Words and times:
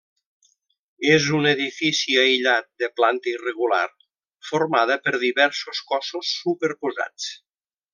És 1.15 1.27
un 1.39 1.47
edifici 1.49 2.17
aïllat 2.21 2.67
de 2.85 2.91
planta 3.01 3.31
irregular 3.35 3.85
formada 4.53 4.99
per 5.07 5.17
diversos 5.29 5.87
cossos 5.93 6.37
superposats. 6.43 7.33